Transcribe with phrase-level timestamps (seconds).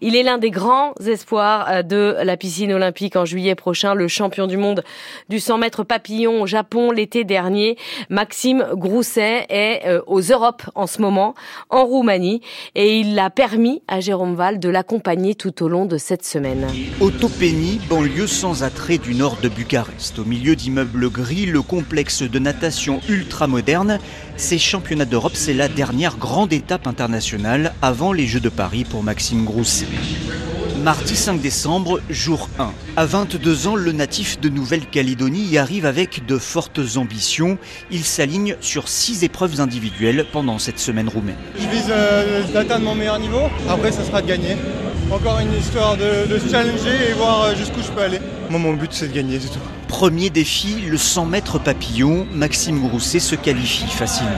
[0.00, 4.06] Il est l'un des grands espoirs euh, de la piscine olympique en juillet prochain, le
[4.06, 4.84] champion du monde
[5.28, 7.76] du 100 mètres papillon au Japon l'été dernier.
[8.08, 11.34] Maxime Grousset est euh, aux Europes en ce moment,
[11.68, 12.42] en Roumanie,
[12.76, 16.68] et il a permis à Jérôme Val de l'accompagner tout au long de cette semaine.
[17.00, 20.20] Otopénie, banlieue sans attrait du nord de Bucarest.
[20.20, 23.98] Au milieu d'immeubles gris, le complexe de natation ultra moderne.
[24.38, 29.02] Ces championnats d'Europe, c'est la dernière grande étape internationale avant les Jeux de Paris pour
[29.02, 29.88] Maxime Grousset.
[30.84, 32.70] Mardi 5 décembre, jour 1.
[32.96, 37.58] À 22 ans, le natif de Nouvelle-Calédonie y arrive avec de fortes ambitions.
[37.90, 41.36] Il s'aligne sur 6 épreuves individuelles pendant cette semaine roumaine.
[41.58, 43.42] Je vise euh, d'atteindre mon meilleur niveau.
[43.68, 44.56] Après, ça sera de gagner.
[45.10, 48.20] Encore une histoire de, se challenger et voir euh, jusqu'où je peux aller.
[48.50, 49.58] Moi, mon but, c'est de gagner, c'est tout.
[49.88, 52.26] Premier défi, le 100 mètres papillon.
[52.32, 54.30] Maxime Grousset se qualifie facilement.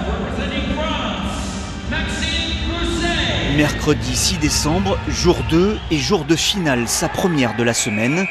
[3.56, 8.26] Mercredi 6 décembre, jour 2 et jour de finale, sa première de la semaine.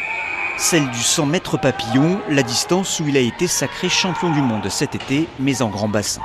[0.58, 4.68] Celle du 100 mètres papillon, la distance où il a été sacré champion du monde
[4.70, 6.22] cet été, mais en grand bassin.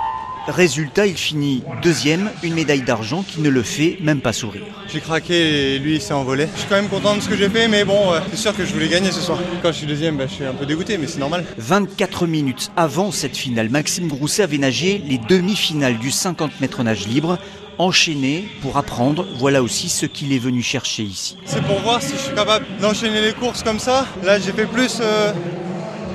[0.47, 4.63] Résultat, il finit deuxième, une médaille d'argent qui ne le fait même pas sourire.
[4.93, 6.49] J'ai craqué et lui il s'est envolé.
[6.55, 8.65] Je suis quand même content de ce que j'ai fait, mais bon, c'est sûr que
[8.65, 9.39] je voulais gagner ce soir.
[9.63, 11.45] Quand je suis deuxième, bah, je suis un peu dégoûté, mais c'est normal.
[11.57, 17.07] 24 minutes avant cette finale, Maxime Grousset avait nagé les demi-finales du 50 mètres nage
[17.07, 17.39] libre
[17.79, 19.27] enchaîner pour apprendre.
[19.39, 21.37] Voilà aussi ce qu'il est venu chercher ici.
[21.45, 24.07] C'est pour voir si je suis capable d'enchaîner les courses comme ça.
[24.23, 25.33] Là, j'ai fait plus euh,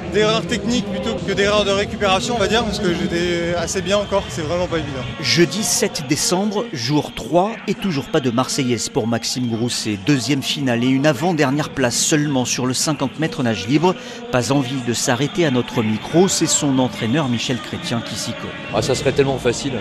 [0.10, 3.98] d'erreurs techniques plutôt que d'erreurs de récupération, on va dire, parce que j'étais assez bien
[3.98, 4.24] encore.
[4.30, 5.02] C'est vraiment pas évident.
[5.22, 9.98] Jeudi 7 décembre, jour 3, et toujours pas de Marseillaise pour Maxime Grousset.
[10.06, 13.96] Deuxième finale et une avant-dernière place seulement sur le 50 mètres nage libre.
[14.32, 18.50] Pas envie de s'arrêter à notre micro, c'est son entraîneur Michel Chrétien qui s'y colle.
[18.74, 19.74] Ah, ça serait tellement facile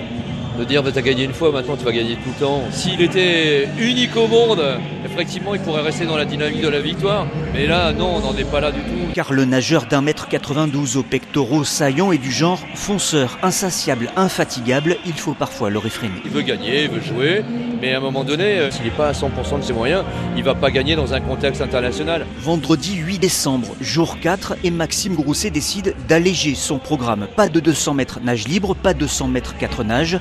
[0.58, 2.62] de dire bah, tu as gagné une fois, maintenant tu vas gagner tout le temps.
[2.70, 4.62] S'il était unique au monde,
[5.04, 7.26] effectivement il pourrait rester dans la dynamique de la victoire.
[7.54, 9.12] Mais là, non, on n'en est pas là du tout.
[9.14, 14.96] Car le nageur d'un mètre 92 aux pectoraux saillants est du genre fonceur, insatiable, infatigable,
[15.06, 16.14] il faut parfois le réfréner.
[16.24, 17.42] Il veut gagner, il veut jouer,
[17.80, 20.04] mais à un moment donné, euh, s'il n'est pas à 100% de ses moyens,
[20.36, 22.26] il va pas gagner dans un contexte international.
[22.40, 27.28] Vendredi 8 décembre, jour 4, et Maxime Grousset décide d'alléger son programme.
[27.36, 30.18] Pas de 200 mètres nage libre, pas de 100 mètres 4 nages,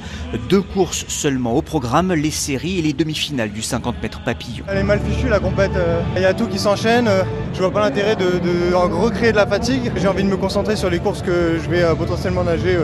[0.50, 4.66] deux courses seulement au programme, les séries et les demi-finales du 50 mètres papillon.
[4.68, 7.24] Elle est mal fichue la compète, euh, il y a tout qui s'enchaîne, euh,
[7.54, 10.90] je vois pas l'intérêt de, recréer de la fatigue, j'ai envie de me concentrer sur
[10.90, 12.78] les courses que je vais potentiellement nager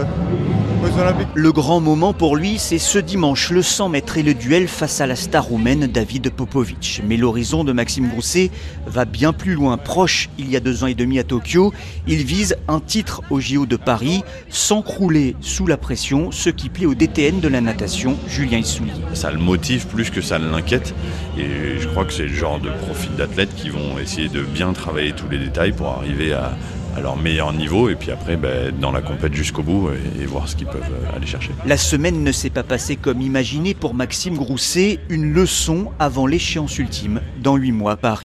[1.36, 5.02] le grand moment pour lui, c'est ce dimanche, le 100 mètres et le duel face
[5.02, 7.02] à la star roumaine David Popovic.
[7.08, 8.52] Mais l'horizon de Maxime Grousset
[8.86, 9.78] va bien plus loin.
[9.78, 11.74] Proche, il y a deux ans et demi à Tokyo,
[12.08, 16.70] il vise un titre au JO de Paris, sans crouler sous la pression, ce qui
[16.70, 18.92] plaît au DTN de la natation, Julien Issouli.
[19.14, 20.94] Ça le motive plus que ça l'inquiète.
[21.38, 24.74] Et je crois que c'est le genre de profil d'athlètes qui vont essayer de bien
[24.74, 26.54] travailler tous les détails pour arriver à,
[26.96, 29.90] à leur meilleur niveau et puis après ben, dans la compète jusqu'au bout
[30.20, 31.52] et, voir ce qu'ils peuvent euh, aller chercher.
[31.66, 36.78] La semaine ne s'est pas passée comme imaginé pour Maxime Grousset, une leçon avant l'échéance
[36.78, 38.22] ultime dans 8 mois à Paris.